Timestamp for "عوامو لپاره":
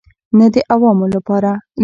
0.71-1.51